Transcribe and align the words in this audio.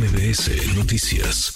MBS 0.00 0.78
Noticias. 0.78 1.52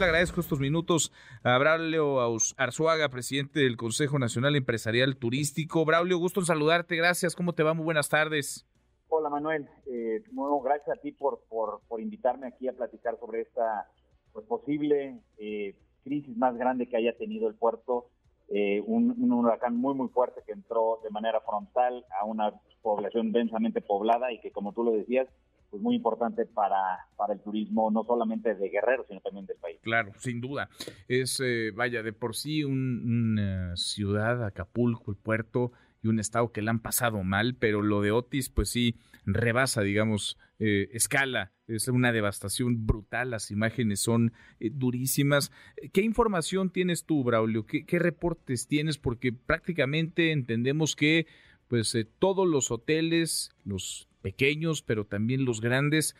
Le 0.00 0.04
agradezco 0.04 0.40
estos 0.40 0.58
minutos 0.58 1.12
a 1.44 1.56
Braulio 1.58 2.18
Arzuaga, 2.56 3.08
presidente 3.08 3.60
del 3.60 3.76
Consejo 3.76 4.18
Nacional 4.18 4.56
Empresarial 4.56 5.16
Turístico. 5.16 5.84
Braulio, 5.84 6.18
gusto 6.18 6.40
en 6.40 6.46
saludarte. 6.46 6.96
Gracias. 6.96 7.36
¿Cómo 7.36 7.52
te 7.52 7.62
va? 7.62 7.72
Muy 7.72 7.84
buenas 7.84 8.08
tardes. 8.08 8.66
Hola 9.10 9.30
Manuel, 9.30 9.68
eh, 9.86 10.24
bueno, 10.32 10.58
gracias 10.60 10.98
a 10.98 11.00
ti 11.00 11.12
por, 11.12 11.44
por, 11.48 11.82
por, 11.86 12.00
invitarme 12.00 12.48
aquí 12.48 12.66
a 12.66 12.72
platicar 12.72 13.16
sobre 13.20 13.42
esta 13.42 13.86
pues, 14.32 14.44
posible 14.46 15.20
eh, 15.38 15.76
crisis 16.02 16.36
más 16.36 16.56
grande 16.56 16.88
que 16.88 16.96
haya 16.96 17.16
tenido 17.16 17.46
el 17.46 17.54
puerto, 17.54 18.08
eh, 18.48 18.82
un, 18.86 19.14
un, 19.22 19.32
huracán 19.32 19.76
muy 19.76 19.94
muy 19.94 20.08
fuerte 20.08 20.42
que 20.44 20.52
entró 20.52 20.98
de 21.04 21.10
manera 21.10 21.40
frontal 21.42 22.04
a 22.20 22.24
una 22.24 22.60
población 22.82 23.30
densamente 23.30 23.80
poblada 23.80 24.32
y 24.32 24.40
que 24.40 24.50
como 24.50 24.72
tú 24.72 24.82
lo 24.82 24.90
decías, 24.90 25.28
pues 25.70 25.82
muy 25.82 25.94
importante 25.94 26.46
para, 26.46 27.06
para 27.16 27.34
el 27.34 27.40
turismo, 27.40 27.90
no 27.90 28.04
solamente 28.04 28.54
de 28.54 28.68
Guerrero, 28.68 29.04
sino 29.08 29.20
también 29.20 29.46
del 29.46 29.56
país. 29.58 29.78
Claro, 29.82 30.12
sin 30.18 30.40
duda. 30.40 30.68
Es, 31.08 31.40
eh, 31.42 31.70
vaya, 31.74 32.02
de 32.02 32.12
por 32.12 32.34
sí 32.34 32.64
una 32.64 33.76
ciudad, 33.76 34.44
Acapulco, 34.44 35.10
el 35.12 35.16
puerto 35.16 35.72
y 36.02 36.08
un 36.08 36.18
estado 36.18 36.50
que 36.50 36.62
le 36.62 36.70
han 36.70 36.80
pasado 36.80 37.22
mal, 37.22 37.54
pero 37.54 37.82
lo 37.82 38.00
de 38.00 38.10
Otis, 38.10 38.48
pues 38.48 38.70
sí, 38.70 38.96
rebasa, 39.24 39.82
digamos, 39.82 40.38
eh, 40.58 40.88
escala. 40.92 41.52
Es 41.66 41.86
una 41.86 42.10
devastación 42.10 42.86
brutal, 42.86 43.30
las 43.30 43.50
imágenes 43.52 44.00
son 44.00 44.32
eh, 44.58 44.70
durísimas. 44.72 45.52
¿Qué 45.92 46.02
información 46.02 46.70
tienes 46.70 47.04
tú, 47.04 47.22
Braulio? 47.22 47.64
¿Qué, 47.64 47.84
¿Qué, 47.84 47.98
reportes 47.98 48.66
tienes? 48.66 48.98
Porque 48.98 49.32
prácticamente 49.32 50.32
entendemos 50.32 50.96
que 50.96 51.26
pues 51.68 51.96
todos 52.18 52.48
los 52.48 52.72
hoteles, 52.72 53.52
los 53.64 54.09
pequeños, 54.20 54.82
pero 54.82 55.04
también 55.04 55.44
los 55.44 55.60
grandes, 55.60 56.14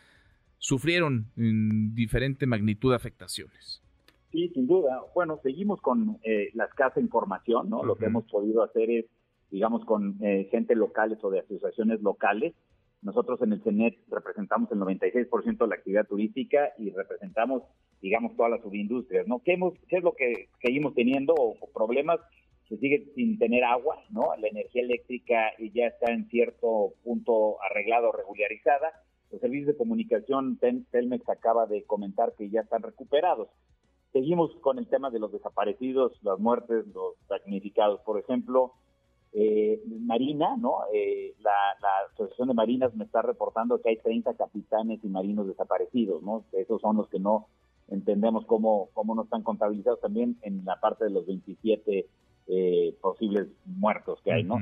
sufrieron 0.61 1.25
en 1.37 1.95
diferente 1.95 2.45
magnitud 2.45 2.93
afectaciones. 2.93 3.81
Sí, 4.31 4.49
sin 4.53 4.67
duda. 4.67 5.01
Bueno, 5.13 5.39
seguimos 5.43 5.81
con 5.81 6.19
eh, 6.23 6.51
la 6.53 6.65
escasa 6.65 7.01
información, 7.01 7.69
¿no? 7.69 7.83
Lo 7.83 7.95
que 7.95 8.05
hemos 8.05 8.23
podido 8.25 8.63
hacer 8.63 8.89
es, 8.89 9.05
digamos, 9.49 9.83
con 9.85 10.17
eh, 10.23 10.47
gente 10.51 10.75
locales 10.75 11.17
o 11.23 11.29
de 11.29 11.39
asociaciones 11.39 12.01
locales. 12.01 12.53
Nosotros 13.01 13.41
en 13.41 13.53
el 13.53 13.63
CENET 13.63 13.97
representamos 14.09 14.71
el 14.71 14.79
96% 14.79 15.57
de 15.57 15.67
la 15.67 15.75
actividad 15.75 16.07
turística 16.07 16.69
y 16.77 16.91
representamos, 16.91 17.63
digamos, 18.01 18.35
todas 18.37 18.51
las 18.51 18.61
subindustrias, 18.61 19.27
¿no? 19.27 19.41
¿Qué, 19.43 19.53
hemos, 19.53 19.73
qué 19.89 19.97
es 19.97 20.03
lo 20.03 20.13
que 20.13 20.47
seguimos 20.61 20.93
teniendo 20.93 21.33
o, 21.33 21.55
o 21.59 21.71
problemas? 21.73 22.19
Se 22.71 22.77
sigue 22.77 23.11
sin 23.15 23.37
tener 23.37 23.65
agua, 23.65 23.97
¿no? 24.11 24.33
La 24.37 24.47
energía 24.47 24.81
eléctrica 24.81 25.51
ya 25.73 25.87
está 25.87 26.13
en 26.13 26.29
cierto 26.29 26.93
punto 27.03 27.61
arreglado, 27.61 28.13
regularizada. 28.13 28.93
Los 29.29 29.41
servicios 29.41 29.67
de 29.67 29.75
comunicación, 29.75 30.57
Telmex 30.57 31.27
acaba 31.27 31.65
de 31.65 31.83
comentar 31.83 32.33
que 32.37 32.49
ya 32.49 32.61
están 32.61 32.81
recuperados. 32.81 33.49
Seguimos 34.13 34.55
con 34.61 34.79
el 34.79 34.87
tema 34.87 35.09
de 35.09 35.19
los 35.19 35.33
desaparecidos, 35.33 36.17
las 36.23 36.39
muertes, 36.39 36.87
los 36.87 37.15
damnificados. 37.27 37.99
Por 38.05 38.17
ejemplo, 38.17 38.71
eh, 39.33 39.81
Marina, 40.05 40.55
¿no? 40.55 40.77
Eh, 40.93 41.35
la, 41.39 41.51
Asociación 42.13 42.47
de 42.47 42.53
Marinas 42.53 42.95
me 42.95 43.03
está 43.03 43.21
reportando 43.21 43.81
que 43.81 43.89
hay 43.89 43.97
30 43.97 44.33
capitanes 44.35 45.03
y 45.03 45.09
marinos 45.09 45.45
desaparecidos, 45.45 46.23
¿no? 46.23 46.45
Esos 46.53 46.79
son 46.79 46.95
los 46.95 47.09
que 47.09 47.19
no 47.19 47.47
entendemos 47.89 48.45
cómo, 48.45 48.87
cómo 48.93 49.13
no 49.13 49.23
están 49.23 49.43
contabilizados 49.43 49.99
también 49.99 50.37
en 50.43 50.63
la 50.63 50.79
parte 50.79 51.03
de 51.03 51.11
los 51.11 51.25
27 51.25 52.07
eh, 52.47 52.95
posibles 53.01 53.47
muertos 53.65 54.19
que 54.23 54.33
hay, 54.33 54.43
¿no? 54.43 54.57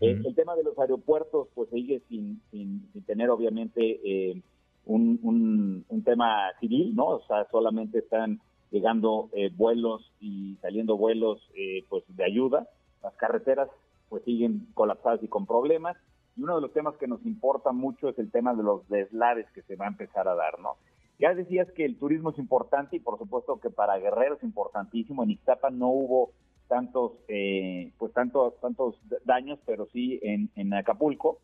Eh, 0.00 0.20
el 0.24 0.34
tema 0.34 0.54
de 0.56 0.64
los 0.64 0.78
aeropuertos, 0.78 1.48
pues 1.54 1.70
sigue 1.70 2.02
sin, 2.08 2.42
sin, 2.50 2.90
tener 3.06 3.30
obviamente 3.30 4.00
eh, 4.04 4.42
un, 4.84 5.84
un, 5.88 6.02
tema 6.04 6.50
civil, 6.60 6.94
¿no? 6.94 7.06
O 7.06 7.26
sea, 7.26 7.46
solamente 7.50 8.00
están 8.00 8.40
llegando 8.70 9.30
vuelos 9.56 10.12
y 10.20 10.56
saliendo 10.60 10.96
vuelos, 10.96 11.40
pues 11.88 12.04
de 12.08 12.24
ayuda. 12.24 12.68
Las 13.02 13.14
carreteras, 13.14 13.68
pues 14.08 14.24
siguen 14.24 14.66
colapsadas 14.74 15.22
y 15.22 15.28
con 15.28 15.46
problemas. 15.46 15.96
Y 16.36 16.42
uno 16.42 16.56
de 16.56 16.62
los 16.62 16.72
temas 16.72 16.96
que 16.96 17.06
nos 17.06 17.24
importa 17.24 17.72
mucho 17.72 18.08
es 18.08 18.18
el 18.18 18.30
tema 18.30 18.54
de 18.54 18.62
los 18.62 18.88
deslaves 18.88 19.46
que 19.54 19.62
se 19.62 19.76
va 19.76 19.86
a 19.86 19.90
empezar 19.90 20.28
a 20.28 20.34
dar, 20.34 20.58
¿no? 20.58 20.76
Ya 21.20 21.34
decías 21.34 21.70
que 21.72 21.84
el 21.84 21.98
turismo 21.98 22.30
es 22.30 22.38
importante 22.38 22.96
y 22.96 23.00
por 23.00 23.18
supuesto 23.18 23.60
que 23.60 23.68
para 23.68 23.98
Guerrero 23.98 24.36
es 24.36 24.42
importantísimo. 24.42 25.22
En 25.22 25.30
Ixtapa 25.30 25.68
no 25.70 25.88
hubo 25.88 26.32
tantos 26.70 27.12
eh, 27.26 27.92
pues 27.98 28.12
tantos 28.12 28.58
tantos 28.60 28.94
daños 29.24 29.58
pero 29.66 29.88
sí 29.92 30.20
en, 30.22 30.48
en 30.54 30.72
Acapulco. 30.72 31.40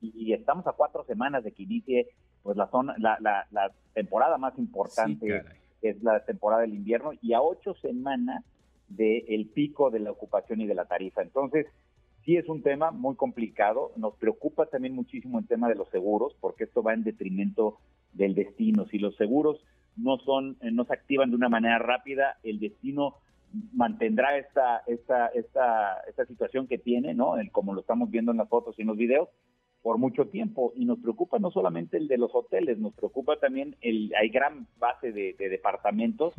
Y, 0.00 0.32
estamos 0.32 0.66
a 0.66 0.72
cuatro 0.72 1.04
semanas 1.04 1.44
de 1.44 1.52
que 1.52 1.62
inicie 1.62 2.08
pues 2.42 2.56
la 2.56 2.68
zona 2.68 2.96
la, 2.98 3.16
la, 3.20 3.72
temporada 3.94 4.36
más 4.38 4.58
importante 4.58 5.42
es 5.82 6.02
la 6.02 6.24
temporada 6.24 6.62
del 6.62 6.74
invierno 6.74 7.12
y 7.22 7.32
a 7.32 7.40
ocho 7.40 7.74
semanas 7.74 8.44
del 8.88 9.46
pico 9.54 9.90
de 9.90 10.00
la 10.00 10.10
ocupación 10.10 10.60
y 10.60 10.66
de 10.66 10.74
la 10.74 10.84
tarifa. 10.84 11.22
Entonces 11.22 11.66
sí 12.24 12.36
es 12.36 12.48
un 12.48 12.62
tema 12.62 12.90
muy 12.90 13.14
complicado. 13.14 13.92
Nos 13.96 14.16
preocupa 14.16 14.66
también 14.66 14.94
muchísimo 14.94 15.38
el 15.38 15.46
tema 15.46 15.68
de 15.68 15.76
los 15.76 15.88
seguros 15.90 16.36
porque 16.40 16.64
esto 16.64 16.82
va 16.82 16.92
en 16.92 17.04
detrimento 17.04 17.78
del 18.12 18.34
destino. 18.34 18.86
Si 18.86 18.98
los 18.98 19.14
seguros 19.16 19.64
no 19.96 20.18
son 20.18 20.58
no 20.60 20.84
se 20.84 20.92
activan 20.92 21.30
de 21.30 21.36
una 21.36 21.48
manera 21.48 21.78
rápida 21.78 22.38
el 22.42 22.58
destino 22.58 23.14
mantendrá 23.72 24.36
esta, 24.38 24.82
esta, 24.86 25.28
esta, 25.28 26.00
esta 26.08 26.26
situación 26.26 26.66
que 26.66 26.78
tiene, 26.78 27.14
¿no? 27.14 27.38
El, 27.38 27.50
como 27.50 27.74
lo 27.74 27.80
estamos 27.80 28.10
viendo 28.10 28.32
en 28.32 28.38
las 28.38 28.48
fotos 28.48 28.78
y 28.78 28.82
en 28.82 28.88
los 28.88 28.96
videos, 28.96 29.28
por 29.86 29.98
mucho 29.98 30.26
tiempo. 30.26 30.72
Y 30.74 30.84
nos 30.84 30.98
preocupa 30.98 31.38
no 31.38 31.52
solamente 31.52 31.96
el 31.96 32.08
de 32.08 32.18
los 32.18 32.34
hoteles, 32.34 32.76
nos 32.76 32.92
preocupa 32.94 33.38
también 33.38 33.76
el, 33.82 34.12
hay 34.20 34.30
gran 34.30 34.66
base 34.80 35.12
de, 35.12 35.36
departamentos 35.38 36.34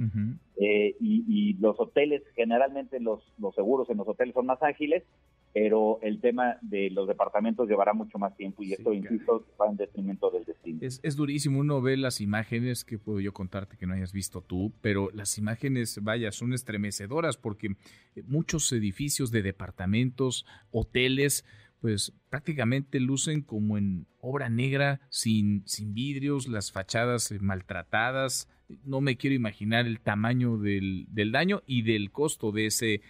eh, 0.57 0.97
y, 0.99 1.23
y, 1.29 1.53
los 1.53 1.79
hoteles, 1.79 2.23
generalmente 2.35 2.99
los, 2.99 3.23
los 3.39 3.55
seguros 3.55 3.89
en 3.89 3.99
los 3.99 4.07
hoteles 4.09 4.33
son 4.33 4.47
más 4.47 4.61
ágiles 4.61 5.03
pero 5.53 5.97
el 6.03 6.21
tema 6.21 6.57
de 6.61 6.91
los 6.91 7.07
departamentos 7.07 7.67
llevará 7.67 7.91
mucho 7.91 8.19
más 8.19 8.35
tiempo 8.37 8.61
y 8.61 8.73
esto, 8.73 8.93
insisto, 8.93 9.43
va 9.59 9.67
en 9.67 9.77
detrimento 9.77 10.29
del 10.29 10.45
destino. 10.45 10.77
Es, 10.83 10.99
es, 11.01 11.15
durísimo, 11.15 11.59
uno 11.59 11.81
ve 11.81 11.97
las 11.97 12.21
imágenes 12.21 12.85
que 12.85 12.99
puedo 12.99 13.19
yo 13.19 13.33
contarte 13.33 13.75
que 13.75 13.87
no 13.87 13.95
hayas 13.95 14.13
visto 14.13 14.41
tú, 14.41 14.71
pero 14.81 15.09
las 15.15 15.39
imágenes, 15.39 16.03
vaya, 16.03 16.31
son 16.31 16.53
estremecedoras 16.53 17.37
porque 17.37 17.75
muchos 18.27 18.71
edificios 18.71 19.31
de 19.31 19.41
departamentos, 19.41 20.45
hoteles, 20.69 21.43
pues 21.81 22.13
prácticamente 22.29 22.99
lucen 22.99 23.41
como 23.41 23.77
en 23.77 24.07
obra 24.19 24.49
negra, 24.49 25.01
sin, 25.09 25.63
sin 25.67 25.93
vidrios, 25.93 26.47
las 26.47 26.71
fachadas 26.71 27.31
eh, 27.31 27.39
maltratadas. 27.39 28.49
No 28.83 29.01
me 29.01 29.17
quiero 29.17 29.35
imaginar 29.35 29.85
el 29.85 29.99
tamaño 29.99 30.57
del, 30.57 31.05
del 31.09 31.31
daño 31.31 31.63
y 31.65 31.83
del 31.83 32.11
costo 32.11 32.51
de 32.51 32.65
ese 32.65 33.01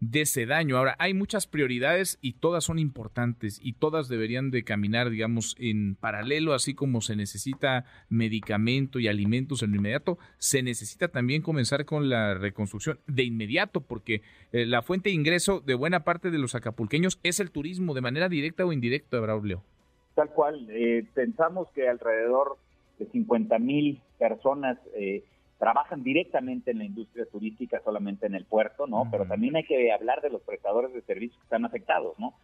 de 0.00 0.22
ese 0.22 0.46
daño. 0.46 0.76
Ahora, 0.76 0.96
hay 0.98 1.14
muchas 1.14 1.46
prioridades 1.46 2.18
y 2.20 2.34
todas 2.34 2.64
son 2.64 2.78
importantes 2.78 3.60
y 3.62 3.72
todas 3.74 4.08
deberían 4.08 4.50
de 4.50 4.62
caminar, 4.64 5.10
digamos, 5.10 5.56
en 5.58 5.96
paralelo, 5.96 6.54
así 6.54 6.74
como 6.74 7.00
se 7.00 7.16
necesita 7.16 7.84
medicamento 8.08 8.98
y 8.98 9.08
alimentos 9.08 9.62
en 9.62 9.72
lo 9.72 9.76
inmediato, 9.76 10.18
se 10.38 10.62
necesita 10.62 11.08
también 11.08 11.42
comenzar 11.42 11.84
con 11.84 12.08
la 12.08 12.34
reconstrucción 12.34 13.00
de 13.06 13.24
inmediato, 13.24 13.80
porque 13.80 14.22
eh, 14.52 14.66
la 14.66 14.82
fuente 14.82 15.08
de 15.08 15.14
ingreso 15.14 15.60
de 15.60 15.74
buena 15.74 16.04
parte 16.04 16.30
de 16.30 16.38
los 16.38 16.54
acapulqueños 16.54 17.18
es 17.22 17.40
el 17.40 17.50
turismo, 17.50 17.94
de 17.94 18.00
manera 18.00 18.28
directa 18.28 18.64
o 18.64 18.72
indirecta, 18.72 19.20
Braulio. 19.20 19.62
Tal 20.14 20.30
cual, 20.30 20.66
eh, 20.70 21.04
pensamos 21.14 21.68
que 21.74 21.88
alrededor 21.88 22.56
de 22.98 23.06
50 23.06 23.58
mil 23.58 24.00
personas 24.18 24.78
eh, 24.94 25.22
trabajan 25.58 26.02
directamente 26.02 26.70
en 26.70 26.78
la 26.78 26.84
industria 26.84 27.26
turística, 27.26 27.80
solamente 27.84 28.26
en 28.26 28.34
el 28.34 28.44
puerto, 28.44 28.86
¿no? 28.86 29.08
Pero 29.10 29.26
también 29.26 29.56
hay 29.56 29.64
que 29.64 29.92
hablar 29.92 30.20
de 30.22 30.30
los 30.30 30.42
prestadores 30.42 30.92
de 30.92 31.02
servicios 31.02 31.36
que 31.38 31.44
están 31.44 31.64
afectados, 31.64 32.18
¿no? 32.18 32.34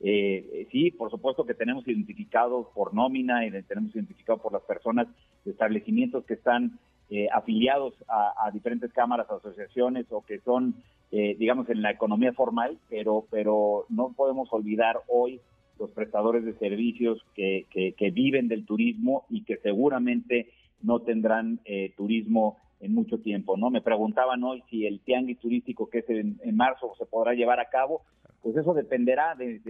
Eh, 0.00 0.44
eh, 0.52 0.68
sí, 0.70 0.90
por 0.90 1.10
supuesto 1.10 1.46
que 1.46 1.54
tenemos 1.54 1.86
identificado 1.88 2.70
por 2.74 2.92
nómina 2.92 3.46
y 3.46 3.50
tenemos 3.62 3.94
identificado 3.94 4.38
por 4.38 4.52
las 4.52 4.62
personas 4.62 5.06
de 5.44 5.52
establecimientos 5.52 6.26
que 6.26 6.34
están 6.34 6.78
eh, 7.08 7.28
afiliados 7.32 7.94
a, 8.08 8.50
diferentes 8.52 8.92
cámaras, 8.92 9.30
asociaciones 9.30 10.06
o 10.10 10.22
que 10.22 10.40
son, 10.40 10.74
digamos, 11.10 11.70
en 11.70 11.80
la 11.80 11.92
economía 11.92 12.32
formal, 12.32 12.76
pero, 12.88 13.24
pero 13.30 13.86
no 13.88 14.12
podemos 14.16 14.52
olvidar 14.52 14.98
hoy 15.06 15.40
los 15.78 15.90
prestadores 15.90 16.44
de 16.44 16.54
servicios 16.54 17.24
que, 17.34 17.66
que, 17.70 18.10
viven 18.10 18.48
del 18.48 18.66
turismo 18.66 19.24
y 19.30 19.44
que 19.44 19.58
seguramente 19.58 20.48
no 20.82 21.00
tendrán 21.00 21.60
turismo 21.96 22.58
en 22.84 22.94
mucho 22.94 23.18
tiempo, 23.18 23.56
¿no? 23.56 23.70
Me 23.70 23.80
preguntaban 23.80 24.44
hoy 24.44 24.62
si 24.68 24.86
el 24.86 25.00
tianguis 25.00 25.38
turístico 25.38 25.88
que 25.88 25.98
es 26.00 26.10
en, 26.10 26.38
marzo 26.54 26.92
se 26.98 27.06
podrá 27.06 27.32
llevar 27.32 27.58
a 27.58 27.70
cabo, 27.70 28.02
pues 28.42 28.56
eso 28.56 28.74
dependerá 28.74 29.34
de, 29.34 29.60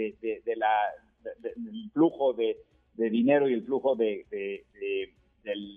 la, 0.57 0.71
del 1.39 1.91
flujo 1.93 2.33
de, 2.33 2.57
dinero 2.97 3.49
y 3.49 3.55
el 3.55 3.65
flujo 3.65 3.95
de, 3.95 4.27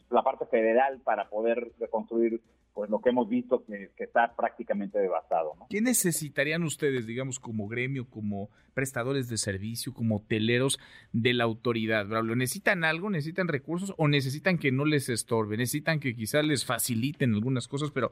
la 0.10 0.24
parte 0.24 0.45
federal 0.48 1.00
para 1.04 1.30
poder 1.30 1.72
reconstruir 1.80 2.42
pues 2.77 2.91
lo 2.91 3.01
que 3.01 3.09
hemos 3.09 3.27
visto 3.27 3.65
que, 3.65 3.89
está 3.97 4.35
prácticamente 4.35 5.00
devastado. 5.00 5.56
¿no? 5.57 5.65
¿Qué 5.68 5.81
necesitarían 5.81 6.62
ustedes, 6.62 7.07
digamos, 7.07 7.39
como 7.39 7.68
gremio, 7.68 8.07
como 8.07 8.51
prestadores 8.75 9.27
de 9.27 9.38
servicio, 9.38 9.95
como 9.95 10.18
hoteleros 10.18 10.77
de 11.12 11.33
la 11.33 11.45
autoridad, 11.45 12.06
Braulio? 12.06 12.35
¿Necesitan 12.35 12.83
algo? 12.83 13.09
¿Necesitan 13.09 13.47
recursos? 13.47 13.95
¿O 13.97 14.07
necesitan 14.07 14.59
que 14.59 14.71
no 14.71 14.85
les 14.85 15.09
estorbe? 15.09 15.57
¿Necesitan 15.57 16.00
que 16.00 16.15
quizás 16.15 16.45
les 16.45 16.68
faciliten 16.68 17.33
algunas 17.33 17.68
cosas? 17.68 17.89
Pero, 17.89 18.12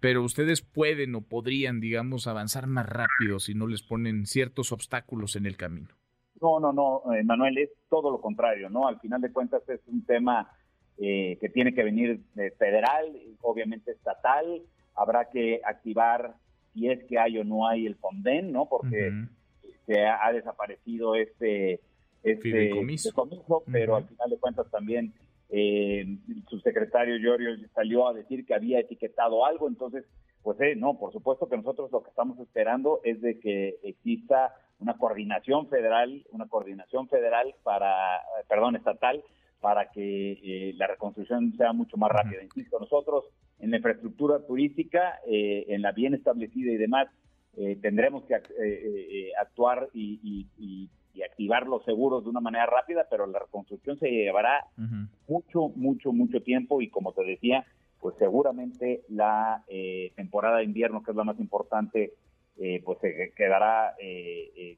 pero 0.00 0.22
ustedes 0.22 0.60
pueden 0.60 1.14
o 1.14 1.22
podrían, 1.22 1.80
digamos, 1.80 2.26
avanzar 2.26 2.66
más 2.66 2.86
rápido 2.86 3.38
si 3.38 3.54
no 3.54 3.66
les 3.66 3.82
ponen 3.82 4.26
ciertos 4.26 4.70
obstáculos 4.70 5.34
en 5.34 5.46
el 5.46 5.56
camino. 5.56 5.88
No, 6.42 6.60
no, 6.60 6.74
no, 6.74 7.14
eh, 7.14 7.24
Manuel, 7.24 7.56
es 7.56 7.70
todo 7.88 8.10
lo 8.10 8.20
contrario, 8.20 8.68
¿no? 8.68 8.86
Al 8.86 9.00
final 9.00 9.22
de 9.22 9.32
cuentas 9.32 9.66
es 9.66 9.80
un 9.86 10.04
tema 10.04 10.50
eh, 10.98 11.38
que 11.40 11.48
tiene 11.48 11.74
que 11.74 11.82
venir 11.82 12.20
de 12.34 12.50
federal, 12.52 13.04
obviamente 13.40 13.92
estatal, 13.92 14.62
habrá 14.94 15.30
que 15.30 15.60
activar 15.64 16.34
si 16.72 16.88
es 16.88 17.04
que 17.04 17.18
hay 17.18 17.38
o 17.38 17.44
no 17.44 17.68
hay 17.68 17.86
el 17.86 17.96
FONDEN, 17.96 18.52
¿no? 18.52 18.68
Porque 18.68 19.12
se 19.86 20.06
ha, 20.06 20.32
desaparecido 20.32 21.14
este, 21.14 21.80
este 22.22 22.70
pero 23.70 23.96
al 23.96 24.06
final 24.06 24.30
de 24.30 24.38
cuentas 24.38 24.70
también 24.70 25.12
eh, 25.50 26.00
el 26.00 26.44
subsecretario 26.48 27.18
Giorgio 27.18 27.50
salió 27.74 28.08
a 28.08 28.14
decir 28.14 28.44
que 28.46 28.54
había 28.54 28.80
etiquetado 28.80 29.44
algo, 29.44 29.68
entonces, 29.68 30.04
pues 30.42 30.60
eh, 30.60 30.74
no, 30.74 30.98
por 30.98 31.12
supuesto 31.12 31.48
que 31.48 31.56
nosotros 31.56 31.92
lo 31.92 32.02
que 32.02 32.10
estamos 32.10 32.38
esperando 32.40 33.00
es 33.04 33.20
de 33.20 33.38
que 33.38 33.78
exista 33.82 34.54
una 34.80 34.96
coordinación 34.96 35.68
federal, 35.68 36.26
una 36.32 36.48
coordinación 36.48 37.08
federal 37.08 37.54
para, 37.62 38.22
perdón, 38.48 38.76
estatal, 38.76 39.22
para 39.64 39.90
que 39.90 40.32
eh, 40.32 40.74
la 40.76 40.86
reconstrucción 40.86 41.54
sea 41.56 41.72
mucho 41.72 41.96
más 41.96 42.10
rápida. 42.10 42.42
Insisto, 42.42 42.78
nosotros 42.78 43.24
en 43.58 43.70
la 43.70 43.78
infraestructura 43.78 44.44
turística, 44.46 45.20
eh, 45.26 45.64
en 45.68 45.80
la 45.80 45.92
bien 45.92 46.12
establecida 46.12 46.70
y 46.70 46.76
demás, 46.76 47.08
eh, 47.56 47.78
tendremos 47.80 48.24
que 48.24 48.34
actuar 49.40 49.88
y, 49.94 50.90
activar 51.24 51.66
los 51.66 51.82
seguros 51.84 52.24
de 52.24 52.30
una 52.30 52.40
manera 52.40 52.66
rápida, 52.66 53.06
pero 53.08 53.26
la 53.26 53.38
reconstrucción 53.38 53.98
se 53.98 54.10
llevará 54.10 54.66
mucho, 55.26 55.70
mucho, 55.74 56.12
mucho 56.12 56.42
tiempo 56.42 56.82
y 56.82 56.90
como 56.90 57.12
te 57.12 57.24
decía, 57.24 57.64
pues 58.00 58.14
seguramente 58.18 59.04
la 59.08 59.64
temporada 60.14 60.58
de 60.58 60.64
invierno, 60.64 61.02
que 61.02 61.12
es 61.12 61.16
la 61.16 61.24
más 61.24 61.40
importante, 61.40 62.12
pues 62.84 62.98
se 63.00 63.32
quedará 63.34 63.96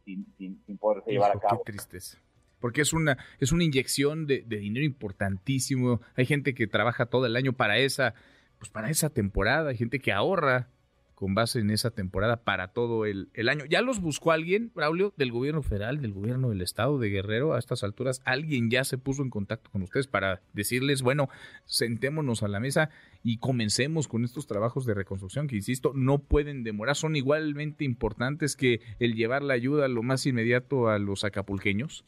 sin, 0.05 0.27
sin, 0.38 0.79
poderse 0.79 1.11
llevar 1.11 1.37
a 1.37 1.41
cabo. 1.41 1.65
Qué 1.65 1.73
tristeza 1.73 2.19
porque 2.61 2.82
es 2.82 2.93
una, 2.93 3.19
es 3.38 3.53
una 3.53 3.64
inyección 3.64 4.26
de, 4.26 4.43
dinero 4.43 4.85
importantísimo. 4.85 6.00
Hay 6.14 6.26
gente 6.26 6.55
que 6.55 6.67
trabaja 6.67 7.06
todo 7.06 7.26
el 7.26 7.37
año 7.37 7.53
para 7.53 7.79
esa, 7.79 8.14
pues 8.58 8.70
para 8.70 8.91
esa 8.91 9.11
temporada, 9.11 9.70
hay 9.70 9.76
gente 9.76 10.00
que 10.00 10.12
ahorra 10.12 10.69
con 11.17 11.35
base 11.35 11.61
en 11.61 11.70
esa 11.70 11.91
temporada 11.91 12.44
para 12.44 12.69
todo 12.69 13.06
el, 13.06 13.31
año. 13.49 13.64
¿Ya 13.64 13.81
los 13.81 14.00
buscó 14.00 14.32
alguien, 14.32 14.70
Braulio, 14.75 15.14
del 15.17 15.32
gobierno 15.32 15.62
federal, 15.62 16.03
del 16.03 16.12
gobierno 16.12 16.50
del 16.50 16.61
estado 16.61 16.99
de 16.99 17.08
Guerrero 17.08 17.55
a 17.55 17.58
estas 17.58 17.82
alturas? 17.82 18.20
¿Alguien 18.26 18.70
ya 18.70 18.85
se 18.85 18.99
puso 18.99 19.23
en 19.23 19.31
contacto 19.31 19.70
con 19.70 19.81
ustedes 19.81 20.09
para 20.09 20.43
decirles, 20.52 21.00
bueno, 21.00 21.31
sentémonos 21.64 22.43
a 22.43 22.49
la 22.49 22.61
mesa 22.61 22.91
y 23.23 23.38
comencemos 23.38 24.09
con 24.09 24.25
estos 24.25 24.47
trabajos 24.47 24.85
de 24.85 24.93
reconstrucción 24.93 25.49
que, 25.49 25.56
insisto, 25.56 25.93
no 25.94 26.19
pueden 26.19 26.64
demorar, 26.64 26.97
son 26.97 27.17
igualmente 27.17 27.85
importantes 27.85 28.55
que 28.55 28.82
el 28.99 29.14
llevar 29.14 29.43
la 29.43 29.55
ayuda 29.55 29.88
lo 29.88 30.02
más 30.02 30.26
inmediato 30.26 30.91
a 30.91 30.99
los 30.99 31.25
acapulqueños? 31.25 32.05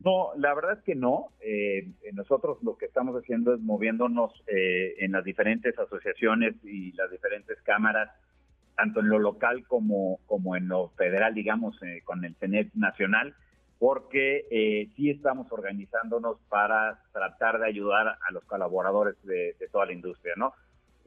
No, 0.00 0.32
la 0.36 0.54
verdad 0.54 0.78
es 0.78 0.84
que 0.84 0.94
no. 0.94 1.28
Eh, 1.40 1.88
nosotros 2.12 2.58
lo 2.62 2.76
que 2.76 2.86
estamos 2.86 3.16
haciendo 3.16 3.54
es 3.54 3.60
moviéndonos 3.60 4.32
eh, 4.46 4.94
en 4.98 5.12
las 5.12 5.24
diferentes 5.24 5.78
asociaciones 5.78 6.54
y 6.64 6.92
las 6.92 7.10
diferentes 7.10 7.60
cámaras, 7.62 8.10
tanto 8.76 9.00
en 9.00 9.08
lo 9.08 9.18
local 9.18 9.64
como, 9.66 10.20
como 10.26 10.54
en 10.54 10.68
lo 10.68 10.90
federal, 10.90 11.34
digamos, 11.34 11.80
eh, 11.82 12.02
con 12.04 12.24
el 12.24 12.34
CENET 12.36 12.72
nacional, 12.74 13.34
porque 13.78 14.88
sí 14.96 15.10
estamos 15.10 15.52
organizándonos 15.52 16.38
para 16.48 17.02
tratar 17.12 17.58
de 17.58 17.66
ayudar 17.66 18.08
a 18.08 18.32
los 18.32 18.42
colaboradores 18.44 19.16
de 19.24 19.54
toda 19.70 19.84
la 19.84 19.92
industria, 19.92 20.32
¿no? 20.36 20.54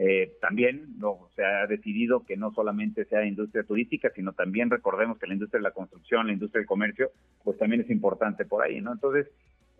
Eh, 0.01 0.37
también 0.39 0.97
no, 0.97 1.27
se 1.35 1.43
ha 1.43 1.67
decidido 1.67 2.23
que 2.25 2.37
no 2.37 2.53
solamente 2.53 3.03
sea 3.03 3.25
industria 3.25 3.63
turística, 3.63 4.09
sino 4.15 4.31
también 4.31 4.69
recordemos 4.69 5.19
que 5.19 5.27
la 5.27 5.33
industria 5.33 5.59
de 5.59 5.63
la 5.63 5.73
construcción, 5.73 6.27
la 6.27 6.31
industria 6.31 6.59
del 6.59 6.67
comercio, 6.67 7.11
pues 7.43 7.57
también 7.57 7.81
es 7.81 7.89
importante 7.89 8.45
por 8.45 8.63
ahí, 8.63 8.79
¿no? 8.79 8.93
Entonces, 8.93 9.27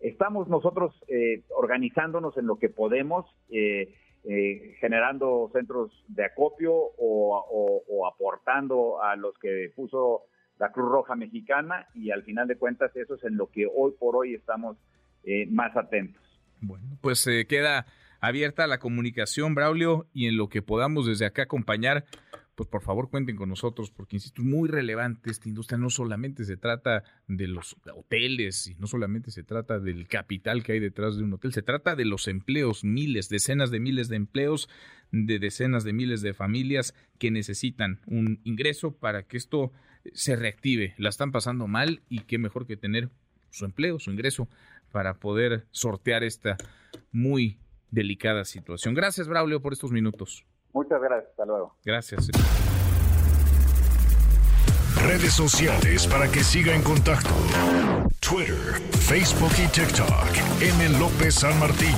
estamos 0.02 0.50
nosotros 0.50 0.94
eh, 1.08 1.44
organizándonos 1.56 2.38
en 2.38 2.48
lo 2.48 2.60
que 2.60 2.68
podemos, 2.68 3.34
eh, 3.50 3.96
generando 4.82 5.50
centros 5.54 5.90
de 6.10 6.26
acopio 6.26 6.74
o, 6.74 7.86
o, 7.88 8.06
aportando 8.06 9.02
a 9.02 9.16
los 9.16 9.40
que 9.40 9.72
puso 9.74 10.24
la 10.60 10.74
Cruz 10.74 10.92
Roja 10.92 11.16
Mexicana 11.16 11.88
y 11.96 12.12
al 12.12 12.24
final 12.24 12.46
de 12.50 12.58
cuentas 12.58 12.94
eso 12.98 13.16
es 13.16 13.24
en 13.24 13.38
lo 13.38 13.48
que 13.48 13.66
hoy 13.66 13.94
por 13.98 14.18
hoy 14.18 14.34
estamos 14.34 14.76
más 15.50 15.76
atentos. 15.78 16.22
Bueno, 16.60 16.86
pues 17.02 17.26
queda 17.48 17.86
abierta 18.20 18.68
la 18.68 18.80
comunicación, 18.80 19.56
Braulio, 19.56 20.08
y 20.14 20.28
en 20.28 20.38
lo 20.38 20.50
que 20.50 20.62
podamos 20.62 21.06
desde 21.06 21.26
acá 21.26 21.44
acompañar, 21.44 22.06
pues 22.60 22.68
por 22.68 22.82
favor 22.82 23.10
cuenten 23.10 23.38
con 23.38 23.48
nosotros, 23.48 23.90
porque 23.90 24.18
insisto, 24.18 24.42
es 24.42 24.48
muy 24.48 24.68
relevante 24.68 25.32
esta 25.32 25.48
industria. 25.48 25.78
No 25.78 25.90
solamente 25.90 26.44
se 26.44 26.58
trata 26.58 27.04
de 27.26 27.48
los 27.48 27.78
hoteles 27.96 28.68
y 28.68 28.76
no 28.76 28.86
solamente 28.86 29.32
se 29.32 29.44
trata 29.44 29.80
del 29.80 30.10
capital 30.10 30.62
que 30.62 30.74
hay 30.74 30.82
detrás 30.82 31.16
de 31.16 31.24
un 31.24 31.32
hotel, 31.32 31.54
se 31.54 31.62
trata 31.62 31.96
de 31.96 32.04
los 32.04 32.28
empleos, 32.28 32.84
miles, 32.84 33.30
decenas 33.30 33.72
de 33.72 33.80
miles 33.80 34.10
de 34.10 34.18
empleos, 34.18 34.68
de 35.12 35.40
decenas 35.40 35.86
de 35.86 35.94
miles 35.94 36.22
de 36.22 36.34
familias 36.34 36.94
que 37.18 37.32
necesitan 37.32 38.02
un 38.08 38.42
ingreso 38.44 38.94
para 38.94 39.24
que 39.24 39.38
esto 39.38 39.72
se 40.12 40.36
reactive. 40.36 40.96
La 40.98 41.08
están 41.08 41.32
pasando 41.32 41.66
mal 41.68 42.02
y 42.10 42.24
qué 42.24 42.40
mejor 42.40 42.68
que 42.68 42.76
tener 42.76 43.10
su 43.52 43.64
empleo, 43.64 44.00
su 44.00 44.12
ingreso, 44.12 44.50
para 44.92 45.14
poder 45.14 45.66
sortear 45.72 46.24
esta 46.24 46.58
muy 47.14 47.58
delicada 47.92 48.46
situación. 48.46 48.94
Gracias, 48.94 49.28
Braulio, 49.28 49.62
por 49.62 49.74
estos 49.74 49.92
minutos. 49.92 50.46
Muchas 50.74 51.02
gracias, 51.02 51.32
hasta 51.32 51.46
luego. 51.46 51.76
Gracias. 51.84 52.30
Redes 55.04 55.34
sociales 55.34 56.08
para 56.08 56.30
que 56.30 56.44
siga 56.44 56.76
en 56.76 56.84
contacto: 56.84 57.30
Twitter, 58.20 58.82
Facebook 59.00 59.52
y 59.58 59.68
TikTok. 59.68 60.62
M. 60.62 61.00
López 61.00 61.36
San 61.36 61.58
Martín. 61.60 61.96